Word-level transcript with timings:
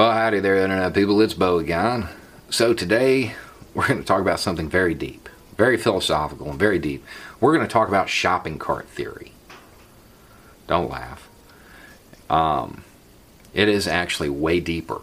Well, 0.00 0.12
howdy 0.12 0.40
there, 0.40 0.56
Internet 0.56 0.94
people. 0.94 1.20
It's 1.20 1.34
Beau 1.34 1.58
again. 1.58 2.08
So, 2.48 2.72
today 2.72 3.34
we're 3.74 3.86
going 3.86 4.00
to 4.00 4.06
talk 4.06 4.22
about 4.22 4.40
something 4.40 4.66
very 4.66 4.94
deep, 4.94 5.28
very 5.58 5.76
philosophical, 5.76 6.48
and 6.48 6.58
very 6.58 6.78
deep. 6.78 7.04
We're 7.38 7.54
going 7.54 7.66
to 7.66 7.70
talk 7.70 7.86
about 7.86 8.08
shopping 8.08 8.58
cart 8.58 8.88
theory. 8.88 9.32
Don't 10.66 10.88
laugh. 10.88 11.28
Um, 12.30 12.82
it 13.52 13.68
is 13.68 13.86
actually 13.86 14.30
way 14.30 14.58
deeper 14.58 15.02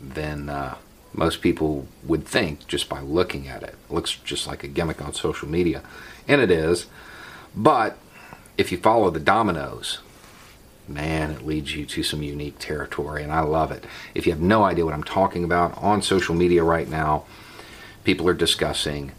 than 0.00 0.50
uh, 0.50 0.74
most 1.12 1.40
people 1.40 1.86
would 2.02 2.26
think 2.26 2.66
just 2.66 2.88
by 2.88 3.02
looking 3.02 3.46
at 3.46 3.62
it. 3.62 3.76
It 3.88 3.94
looks 3.94 4.16
just 4.16 4.48
like 4.48 4.64
a 4.64 4.66
gimmick 4.66 5.00
on 5.00 5.14
social 5.14 5.48
media, 5.48 5.84
and 6.26 6.40
it 6.40 6.50
is. 6.50 6.86
But 7.54 7.98
if 8.58 8.72
you 8.72 8.78
follow 8.78 9.10
the 9.10 9.20
dominoes, 9.20 10.00
man, 10.88 11.30
it 11.30 11.46
leads 11.46 11.74
you 11.74 11.86
to 11.86 12.02
some 12.02 12.22
unique 12.22 12.58
territory, 12.58 13.22
and 13.22 13.32
I 13.32 13.40
love 13.40 13.72
it. 13.72 13.84
If 14.14 14.26
you 14.26 14.32
have 14.32 14.40
no 14.40 14.64
idea 14.64 14.84
what 14.84 14.94
I'm 14.94 15.04
talking 15.04 15.44
about, 15.44 15.76
on 15.78 16.02
social 16.02 16.34
media 16.34 16.62
right 16.62 16.88
now, 16.88 17.24
people 18.04 18.28
are 18.28 18.34
discussing 18.34 19.12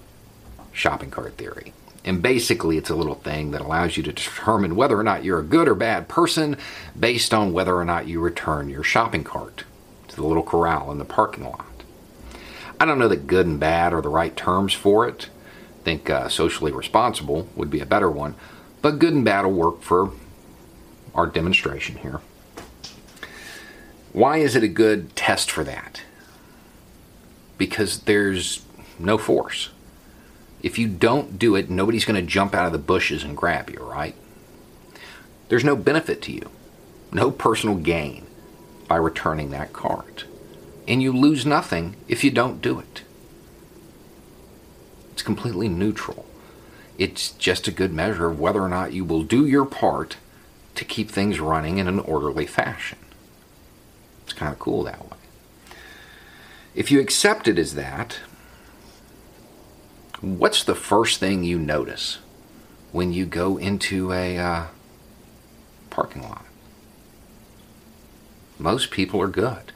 shopping 0.72 1.12
cart 1.12 1.38
theory. 1.38 1.74
And 2.04 2.22
basically, 2.22 2.78
it's 2.78 2.92
a 2.92 2.96
little 2.96 3.16
thing 3.16 3.50
that 3.52 3.62
allows 3.62 3.98
you 3.98 4.04
to 4.04 4.14
determine 4.14 4.76
whether 4.76 4.98
or 4.98 5.04
not 5.04 5.24
you're 5.24 5.40
a 5.40 5.44
good 5.44 5.68
or 5.68 5.74
bad 5.74 6.08
person 6.08 6.56
based 6.98 7.34
on 7.34 7.52
whether 7.52 7.76
or 7.76 7.86
not 7.86 8.08
you 8.08 8.20
return 8.20 8.70
your 8.70 8.84
shopping 8.84 9.24
cart 9.24 9.64
to 10.10 10.16
the 10.16 10.24
little 10.24 10.44
corral 10.44 10.92
in 10.92 11.00
the 11.00 11.06
parking 11.06 11.46
lot. 11.46 11.66
I 12.80 12.86
don't 12.86 13.00
know 13.00 13.08
that 13.08 13.26
good 13.26 13.48
and 13.48 13.60
bad 13.60 13.92
are 13.92 14.02
the 14.02 14.10
right 14.10 14.36
terms 14.36 14.74
for 14.74 15.08
it. 15.08 15.30
I 15.82 15.84
think 15.84 16.10
uh, 16.10 16.30
socially 16.30 16.72
responsible 16.72 17.48
would 17.56 17.72
be 17.72 17.80
a 17.80 17.86
better 17.86 18.12
one, 18.12 18.36
but 18.84 19.00
good 19.00 19.14
and 19.14 19.26
bad 19.26 19.46
will 19.46 19.54
work 19.54 19.82
for 19.82 20.12
our 21.16 21.26
demonstration 21.26 21.96
here. 21.98 22.22
Why 24.14 24.38
is 24.38 24.56
it 24.56 24.64
a 24.64 24.68
good 24.68 25.16
test 25.16 25.50
for 25.50 25.64
that? 25.64 26.02
Because 27.58 28.02
there's 28.02 28.64
no 29.00 29.18
force. 29.18 29.70
If 30.62 30.78
you 30.80 30.88
don't 30.88 31.38
do 31.38 31.56
it, 31.56 31.70
nobody's 31.70 32.06
going 32.06 32.24
to 32.24 32.32
jump 32.32 32.54
out 32.54 32.66
of 32.66 32.72
the 32.72 32.78
bushes 32.78 33.24
and 33.24 33.36
grab 33.36 33.70
you, 33.70 33.80
right? 33.80 34.16
There's 35.48 35.64
no 35.64 35.76
benefit 35.76 36.22
to 36.24 36.32
you, 36.32 36.50
no 37.12 37.32
personal 37.32 37.76
gain 37.76 38.26
by 38.88 38.96
returning 38.96 39.52
that 39.52 39.74
cart. 39.74 40.26
And 40.88 41.02
you 41.02 41.12
lose 41.12 41.46
nothing 41.46 41.96
if 42.08 42.24
you 42.24 42.32
don't 42.32 42.62
do 42.62 42.80
it. 42.80 43.04
It's 45.12 45.24
completely 45.24 45.68
neutral. 45.70 46.26
It's 46.98 47.32
just 47.32 47.68
a 47.68 47.72
good 47.72 47.94
measure 47.94 48.28
of 48.28 48.40
whether 48.40 48.62
or 48.62 48.70
not 48.70 48.94
you 48.94 49.04
will 49.04 49.24
do 49.24 49.46
your 49.46 49.66
part 49.66 50.18
to 50.76 50.86
keep 50.86 51.10
things 51.10 51.40
running 51.40 51.78
in 51.78 51.88
an 51.88 52.00
orderly 52.00 52.46
fashion. 52.46 53.00
It's 54.24 54.34
kind 54.34 54.52
of 54.52 54.60
cool 54.60 54.84
that 54.84 55.04
way. 55.04 55.18
If 56.74 56.92
you 56.92 57.00
accept 57.00 57.48
it 57.48 57.58
as 57.58 57.76
that, 57.76 58.20
what's 60.22 60.64
the 60.64 60.76
first 60.76 61.20
thing 61.20 61.44
you 61.44 61.58
notice 61.58 62.20
when 62.92 63.14
you 63.14 63.26
go 63.26 63.58
into 63.58 64.12
a 64.12 64.38
uh, 64.38 64.68
parking 65.90 66.24
lot? 66.24 66.46
Most 68.58 68.92
people 68.92 69.22
are 69.22 69.28
good. 69.28 69.72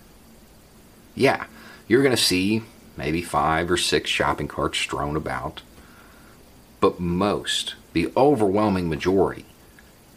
Yeah, 1.16 1.45
you're 1.88 2.03
going 2.03 2.16
to 2.16 2.22
see 2.22 2.63
maybe 2.97 3.22
five 3.22 3.72
or 3.72 3.78
six 3.78 4.09
shopping 4.09 4.47
carts 4.47 4.78
strewn 4.78 5.16
about, 5.16 5.62
but 6.79 7.00
most, 7.00 7.75
the 7.94 8.12
overwhelming 8.16 8.90
majority, 8.90 9.45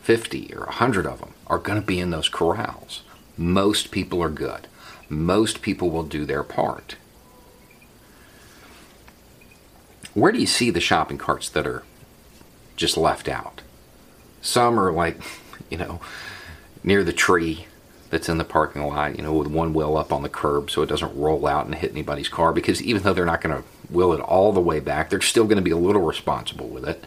50 0.02 0.52
or 0.54 0.66
100 0.66 1.06
of 1.06 1.20
them, 1.20 1.32
are 1.46 1.58
going 1.58 1.80
to 1.80 1.86
be 1.86 2.00
in 2.00 2.10
those 2.10 2.28
corrals. 2.28 3.02
Most 3.36 3.90
people 3.90 4.22
are 4.22 4.28
good. 4.28 4.66
Most 5.08 5.62
people 5.62 5.90
will 5.90 6.02
do 6.02 6.24
their 6.24 6.42
part. 6.42 6.96
Where 10.14 10.32
do 10.32 10.38
you 10.38 10.46
see 10.46 10.70
the 10.70 10.80
shopping 10.80 11.18
carts 11.18 11.48
that 11.50 11.66
are 11.66 11.84
just 12.76 12.96
left 12.96 13.28
out? 13.28 13.62
Some 14.42 14.78
are 14.78 14.92
like, 14.92 15.20
you 15.70 15.78
know, 15.78 16.00
near 16.84 17.04
the 17.04 17.12
tree 17.12 17.66
that's 18.10 18.28
in 18.28 18.38
the 18.38 18.44
parking 18.44 18.86
lot, 18.86 19.16
you 19.16 19.22
know, 19.22 19.32
with 19.32 19.48
one 19.48 19.72
wheel 19.72 19.96
up 19.96 20.12
on 20.12 20.22
the 20.22 20.28
curb 20.28 20.70
so 20.70 20.82
it 20.82 20.88
doesn't 20.88 21.16
roll 21.16 21.46
out 21.46 21.64
and 21.64 21.74
hit 21.74 21.92
anybody's 21.92 22.28
car. 22.28 22.52
Because 22.52 22.82
even 22.82 23.02
though 23.02 23.14
they're 23.14 23.24
not 23.24 23.40
going 23.40 23.56
to 23.56 23.69
wheel 23.90 24.12
it 24.12 24.20
all 24.20 24.52
the 24.52 24.60
way 24.60 24.80
back, 24.80 25.08
they're 25.08 25.20
still 25.22 25.44
going 25.44 25.56
to 25.56 25.62
be 25.62 25.70
a 25.70 25.76
little 25.76 26.02
responsible 26.02 26.69
with 26.69 26.86
it. 26.86 27.04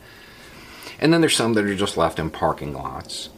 And 0.99 1.13
then 1.13 1.21
there's 1.21 1.35
some 1.35 1.53
that 1.53 1.65
are 1.65 1.75
just 1.75 1.97
left 1.97 2.19
in 2.19 2.29
parking 2.29 2.73
lots 2.73 3.29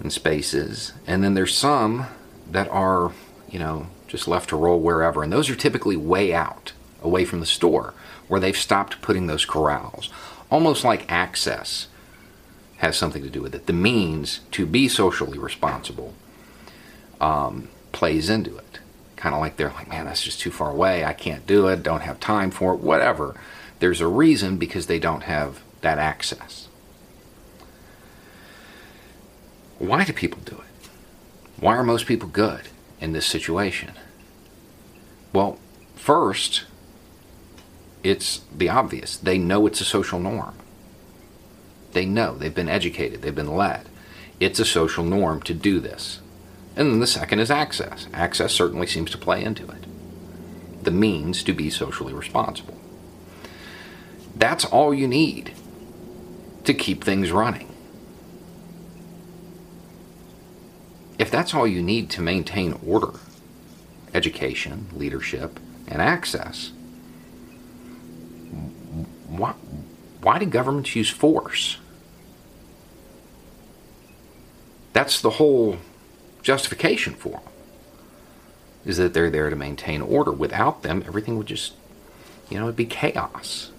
and 0.00 0.12
spaces. 0.12 0.92
And 1.06 1.22
then 1.22 1.34
there's 1.34 1.56
some 1.56 2.06
that 2.50 2.68
are, 2.68 3.12
you 3.48 3.58
know, 3.58 3.88
just 4.06 4.28
left 4.28 4.50
to 4.50 4.56
roll 4.56 4.80
wherever. 4.80 5.22
And 5.22 5.32
those 5.32 5.50
are 5.50 5.56
typically 5.56 5.96
way 5.96 6.32
out, 6.32 6.72
away 7.02 7.24
from 7.24 7.40
the 7.40 7.46
store, 7.46 7.94
where 8.28 8.40
they've 8.40 8.56
stopped 8.56 9.02
putting 9.02 9.26
those 9.26 9.44
corrals. 9.44 10.10
Almost 10.50 10.84
like 10.84 11.10
access 11.10 11.88
has 12.78 12.96
something 12.96 13.22
to 13.22 13.30
do 13.30 13.42
with 13.42 13.54
it. 13.54 13.66
The 13.66 13.72
means 13.72 14.40
to 14.52 14.66
be 14.66 14.88
socially 14.88 15.38
responsible 15.38 16.14
um, 17.20 17.68
plays 17.92 18.28
into 18.30 18.56
it. 18.56 18.78
Kind 19.16 19.34
of 19.34 19.40
like 19.40 19.56
they're 19.56 19.70
like, 19.70 19.88
man, 19.88 20.04
that's 20.04 20.22
just 20.22 20.40
too 20.40 20.50
far 20.50 20.70
away. 20.70 21.04
I 21.04 21.14
can't 21.14 21.46
do 21.46 21.68
it. 21.68 21.82
Don't 21.82 22.02
have 22.02 22.20
time 22.20 22.50
for 22.50 22.74
it. 22.74 22.80
Whatever. 22.80 23.34
There's 23.78 24.00
a 24.00 24.06
reason 24.06 24.58
because 24.58 24.86
they 24.86 24.98
don't 24.98 25.22
have 25.22 25.62
that 25.80 25.98
access. 25.98 26.68
Why 29.78 30.04
do 30.04 30.12
people 30.12 30.40
do 30.44 30.56
it? 30.56 30.88
Why 31.58 31.76
are 31.76 31.82
most 31.82 32.06
people 32.06 32.28
good 32.28 32.68
in 33.00 33.12
this 33.12 33.26
situation? 33.26 33.92
Well, 35.32 35.58
first, 35.94 36.64
it's 38.02 38.42
the 38.54 38.68
obvious. 38.68 39.16
They 39.16 39.38
know 39.38 39.66
it's 39.66 39.80
a 39.80 39.84
social 39.84 40.18
norm. 40.18 40.54
They 41.92 42.06
know, 42.06 42.36
they've 42.36 42.54
been 42.54 42.68
educated, 42.68 43.22
they've 43.22 43.34
been 43.34 43.56
led. 43.56 43.88
It's 44.38 44.60
a 44.60 44.64
social 44.64 45.04
norm 45.04 45.42
to 45.42 45.54
do 45.54 45.80
this. 45.80 46.20
And 46.76 46.90
then 46.90 47.00
the 47.00 47.06
second 47.06 47.40
is 47.40 47.50
access. 47.50 48.06
Access 48.12 48.52
certainly 48.52 48.86
seems 48.86 49.10
to 49.12 49.18
play 49.18 49.42
into 49.42 49.66
it. 49.68 49.84
The 50.82 50.90
means 50.90 51.42
to 51.44 51.54
be 51.54 51.70
socially 51.70 52.12
responsible. 52.12 52.78
That's 54.34 54.66
all 54.66 54.92
you 54.92 55.08
need 55.08 55.52
to 56.64 56.74
keep 56.74 57.02
things 57.02 57.32
running. 57.32 57.74
If 61.18 61.30
that's 61.30 61.54
all 61.54 61.66
you 61.66 61.82
need 61.82 62.10
to 62.10 62.22
maintain 62.22 62.78
order, 62.86 63.12
education, 64.12 64.88
leadership, 64.92 65.58
and 65.88 66.02
access, 66.02 66.72
why, 69.28 69.52
why 70.20 70.38
do 70.38 70.46
governments 70.46 70.94
use 70.94 71.10
force? 71.10 71.78
That's 74.92 75.20
the 75.20 75.30
whole 75.30 75.78
justification 76.42 77.14
for 77.14 77.30
them. 77.30 77.40
Is 78.84 78.98
that 78.98 79.14
they're 79.14 79.30
there 79.30 79.50
to 79.50 79.56
maintain 79.56 80.00
order. 80.00 80.30
Without 80.30 80.82
them, 80.82 81.02
everything 81.06 81.36
would 81.36 81.48
just, 81.48 81.74
you 82.48 82.58
know, 82.58 82.64
it'd 82.66 82.76
be 82.76 82.86
chaos. 82.86 83.72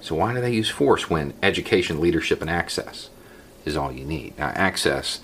So 0.00 0.14
why 0.14 0.34
do 0.34 0.40
they 0.40 0.52
use 0.52 0.68
force 0.68 1.10
when 1.10 1.34
education, 1.42 2.00
leadership, 2.00 2.40
and 2.42 2.50
access 2.50 3.10
is 3.64 3.76
all 3.76 3.90
you 3.90 4.04
need? 4.04 4.38
Now, 4.38 4.48
access 4.54 5.20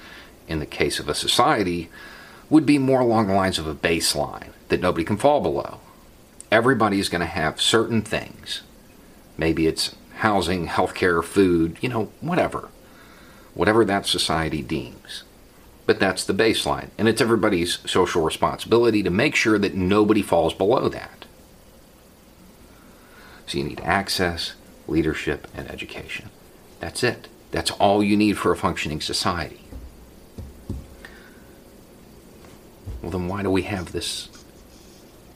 in 0.50 0.58
the 0.58 0.67
case 0.67 0.99
of 0.99 1.08
a 1.08 1.14
society, 1.14 1.88
would 2.50 2.67
be 2.67 2.76
more 2.76 3.00
along 3.00 3.29
the 3.29 3.35
lines 3.35 3.58
of 3.58 3.67
a 3.67 3.75
baseline 3.75 4.50
that 4.69 4.81
nobody 4.81 5.05
can 5.05 5.17
fall 5.17 5.41
below. 5.41 5.81
Everybody 6.50 6.99
is 6.99 7.08
going 7.08 7.20
to 7.20 7.26
have 7.26 7.61
certain 7.61 8.02
things. 8.02 8.62
Maybe 9.38 9.69
it's 9.69 9.94
housing, 10.17 10.67
healthcare, 10.67 11.23
food, 11.23 11.79
you 11.81 11.88
know, 11.88 12.11
whatever. 12.20 12.69
Whatever 13.55 13.85
that 13.85 14.06
society 14.06 14.61
deems. 14.61 15.23
But 15.87 16.00
that's 16.00 16.25
the 16.25 16.35
baseline. 16.35 16.91
And 16.99 17.08
it's 17.08 17.20
everybody's 17.20 17.79
social 17.88 18.23
responsibility 18.23 19.02
to 19.02 19.11
make 19.11 19.37
sure 19.37 19.58
that 19.58 19.75
nobody 19.75 20.23
falls 20.23 20.52
below 20.52 20.88
that. 20.88 21.25
So 23.47 23.58
you 23.58 23.64
need 23.64 23.81
access, 23.81 24.55
leadership, 24.87 25.49
and 25.56 25.70
education. 25.70 26.31
That's 26.81 27.02
it. 27.02 27.29
That's 27.50 27.70
all 27.73 28.02
you 28.02 28.17
need 28.17 28.38
for 28.38 28.52
a 28.52 28.56
functioning 28.56 29.00
society. 29.00 29.61
Well, 33.02 33.11
then 33.11 33.19
why 33.31 33.44
do 33.44 33.50
we 33.50 33.62
have 33.62 33.93
this 33.93 34.29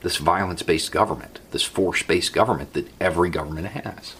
this 0.01 0.17
violence-based 0.17 0.91
government, 0.91 1.39
this 1.51 1.63
force-based 1.63 2.33
government 2.33 2.73
that 2.73 2.89
every 2.99 3.29
government 3.29 3.67
has? 3.67 4.15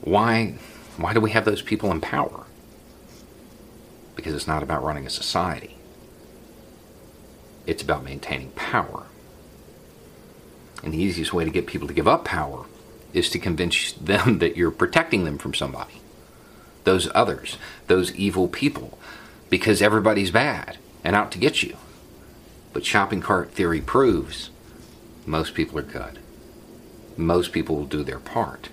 Why 0.00 0.56
why 0.96 1.14
do 1.14 1.20
we 1.20 1.30
have 1.30 1.44
those 1.44 1.62
people 1.62 1.92
in 1.92 2.00
power? 2.00 2.44
Because 4.16 4.34
it's 4.34 4.48
not 4.48 4.64
about 4.64 4.82
running 4.82 5.06
a 5.06 5.10
society. 5.10 5.76
It's 7.66 7.84
about 7.84 8.04
maintaining 8.04 8.50
power. 8.50 9.06
And 10.82 10.92
the 10.92 10.98
easiest 10.98 11.32
way 11.32 11.44
to 11.44 11.50
get 11.52 11.68
people 11.68 11.86
to 11.86 11.94
give 11.94 12.08
up 12.08 12.24
power 12.24 12.66
is 13.12 13.30
to 13.30 13.38
convince 13.38 13.92
them 13.92 14.38
that 14.40 14.56
you're 14.56 14.72
protecting 14.72 15.24
them 15.24 15.38
from 15.38 15.54
somebody. 15.54 16.00
Those 16.82 17.08
others, 17.14 17.58
those 17.86 18.12
evil 18.16 18.48
people, 18.48 18.98
because 19.48 19.80
everybody's 19.80 20.32
bad 20.32 20.78
and 21.04 21.16
out 21.16 21.30
to 21.32 21.38
get 21.38 21.62
you. 21.62 21.76
But 22.72 22.84
shopping 22.84 23.20
cart 23.20 23.52
theory 23.52 23.80
proves 23.80 24.50
most 25.26 25.54
people 25.54 25.78
are 25.78 25.82
good. 25.82 26.18
Most 27.16 27.52
people 27.52 27.76
will 27.76 27.86
do 27.86 28.02
their 28.02 28.18
part 28.18 28.70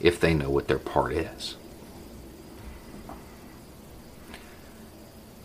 if 0.00 0.18
they 0.18 0.34
know 0.34 0.50
what 0.50 0.68
their 0.68 0.78
part 0.78 1.12
is. 1.12 1.56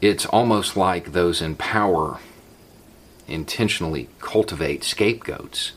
It's 0.01 0.25
almost 0.25 0.75
like 0.75 1.11
those 1.11 1.41
in 1.41 1.55
power 1.55 2.19
intentionally 3.27 4.09
cultivate 4.19 4.83
scapegoats 4.83 5.71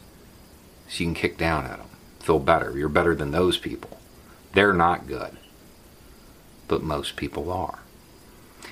so 0.89 1.01
you 1.01 1.07
can 1.07 1.15
kick 1.15 1.39
down 1.39 1.65
at 1.65 1.79
them, 1.79 1.89
feel 2.21 2.39
better. 2.39 2.77
You're 2.77 2.89
better 2.89 3.15
than 3.15 3.31
those 3.31 3.57
people. 3.57 4.01
They're 4.53 4.73
not 4.73 5.07
good, 5.07 5.37
but 6.67 6.83
most 6.83 7.17
people 7.17 7.53
are. 7.53 7.81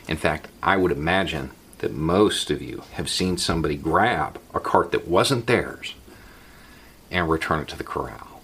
In 0.09 0.17
fact, 0.17 0.49
I 0.63 0.77
would 0.77 0.93
imagine 0.93 1.51
that 1.79 1.93
most 1.93 2.51
of 2.51 2.63
you 2.63 2.83
have 2.93 3.11
seen 3.11 3.37
somebody 3.37 3.77
grab 3.77 4.39
a 4.55 4.61
cart 4.61 4.93
that 4.93 5.09
wasn't 5.09 5.47
theirs 5.47 5.95
and 7.11 7.29
return 7.29 7.61
it 7.61 7.69
to 7.69 7.77
the 7.77 7.85
corral. 7.85 8.41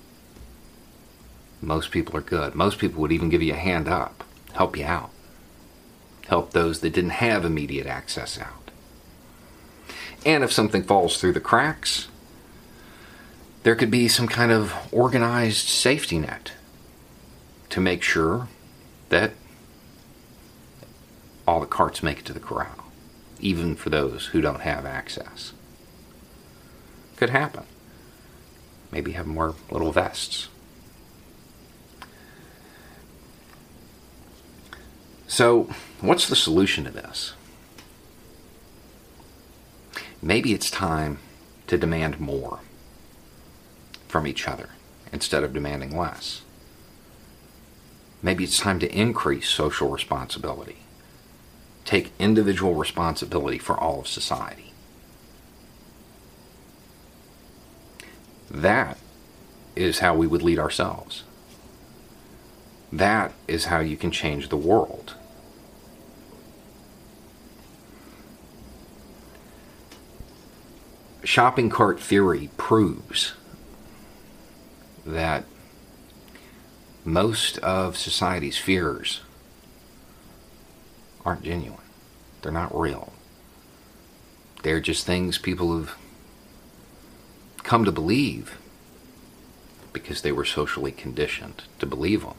Most 1.60 1.90
people 1.90 2.16
are 2.16 2.22
good. 2.22 2.54
Most 2.54 2.78
people 2.78 3.00
would 3.00 3.12
even 3.12 3.28
give 3.28 3.42
you 3.42 3.52
a 3.52 3.56
hand 3.56 3.88
up, 3.88 4.24
help 4.54 4.76
you 4.76 4.84
out, 4.84 5.10
help 6.28 6.52
those 6.52 6.80
that 6.80 6.92
didn't 6.92 7.10
have 7.10 7.44
immediate 7.44 7.86
access 7.86 8.38
out. 8.38 8.70
And 10.24 10.44
if 10.44 10.52
something 10.52 10.82
falls 10.82 11.18
through 11.18 11.32
the 11.32 11.40
cracks, 11.40 12.08
there 13.62 13.74
could 13.74 13.90
be 13.90 14.08
some 14.08 14.28
kind 14.28 14.52
of 14.52 14.74
organized 14.92 15.68
safety 15.68 16.18
net 16.18 16.52
to 17.70 17.80
make 17.80 18.02
sure 18.02 18.48
that 19.10 19.32
all 21.50 21.58
the 21.58 21.66
carts 21.66 22.00
make 22.00 22.20
it 22.20 22.24
to 22.24 22.32
the 22.32 22.38
corral, 22.38 22.84
even 23.40 23.74
for 23.74 23.90
those 23.90 24.26
who 24.26 24.40
don't 24.40 24.60
have 24.60 24.86
access. 24.86 25.52
Could 27.16 27.30
happen. 27.30 27.64
Maybe 28.92 29.12
have 29.12 29.26
more 29.26 29.56
little 29.68 29.90
vests. 29.90 30.46
So, 35.26 35.68
what's 36.00 36.28
the 36.28 36.36
solution 36.36 36.84
to 36.84 36.90
this? 36.92 37.32
Maybe 40.22 40.52
it's 40.52 40.70
time 40.70 41.18
to 41.66 41.76
demand 41.76 42.20
more 42.20 42.60
from 44.06 44.24
each 44.24 44.46
other 44.46 44.68
instead 45.12 45.42
of 45.42 45.52
demanding 45.52 45.96
less. 45.96 46.42
Maybe 48.22 48.44
it's 48.44 48.58
time 48.58 48.78
to 48.78 48.96
increase 48.96 49.48
social 49.48 49.88
responsibility, 49.88 50.76
take 51.90 52.12
individual 52.20 52.76
responsibility 52.76 53.58
for 53.58 53.76
all 53.76 53.98
of 53.98 54.06
society. 54.06 54.72
That 58.48 58.96
is 59.74 59.98
how 59.98 60.14
we 60.14 60.28
would 60.28 60.40
lead 60.40 60.60
ourselves. 60.60 61.24
That 62.92 63.32
is 63.48 63.64
how 63.64 63.80
you 63.80 63.96
can 63.96 64.12
change 64.12 64.50
the 64.50 64.56
world. 64.56 65.16
Shopping 71.24 71.70
cart 71.70 71.98
theory 71.98 72.50
proves 72.56 73.34
that 75.04 75.44
most 77.04 77.58
of 77.58 77.96
society's 77.96 78.58
fears 78.58 79.22
aren't 81.24 81.42
genuine. 81.42 81.78
They're 82.42 82.52
not 82.52 82.78
real. 82.78 83.12
They're 84.62 84.80
just 84.80 85.06
things 85.06 85.38
people 85.38 85.76
have 85.76 85.96
come 87.62 87.84
to 87.84 87.92
believe 87.92 88.58
because 89.92 90.22
they 90.22 90.32
were 90.32 90.44
socially 90.44 90.92
conditioned 90.92 91.64
to 91.78 91.86
believe 91.86 92.22
them. 92.22 92.34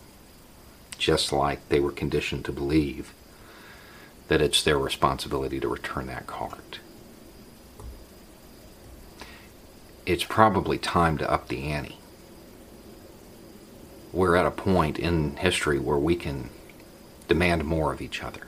Just 0.98 1.32
like 1.32 1.68
they 1.70 1.80
were 1.80 1.92
conditioned 1.92 2.46
to 2.46 2.52
believe 2.52 3.14
that 4.28 4.42
it's 4.42 4.64
their 4.64 4.78
responsibility 4.78 5.60
to 5.60 5.68
return 5.68 6.08
that 6.08 6.28
cart. 6.28 6.80
It's 10.06 10.24
probably 10.24 10.78
time 10.78 11.18
to 11.18 11.30
up 11.30 11.48
the 11.48 11.64
ante 11.64 11.98
we're 14.14 14.36
at 14.36 14.46
a 14.46 14.52
point 14.52 15.00
in 15.00 15.36
history 15.38 15.80
where 15.80 15.98
we 15.98 16.16
can 16.16 16.50
demand 17.28 17.64
more 17.64 17.94
of 17.94 18.02
each 18.02 18.24
other. 18.24 18.42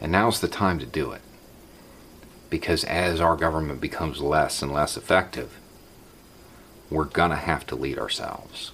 And 0.00 0.12
now's 0.12 0.40
the 0.40 0.48
time 0.48 0.78
to 0.78 0.86
do 0.86 1.12
it. 1.12 1.20
Because 2.48 2.84
as 2.84 3.20
our 3.20 3.36
government 3.36 3.80
becomes 3.80 4.20
less 4.20 4.62
and 4.62 4.72
less 4.72 4.96
effective, 4.96 5.58
we're 6.88 7.04
going 7.04 7.30
to 7.30 7.36
have 7.36 7.66
to 7.68 7.76
lead 7.76 7.98
ourselves. 7.98 8.72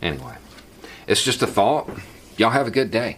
Anyway, 0.00 0.36
it's 1.06 1.24
just 1.24 1.42
a 1.42 1.46
thought. 1.46 1.90
Y'all 2.36 2.50
have 2.50 2.68
a 2.68 2.70
good 2.70 2.90
day. 2.90 3.16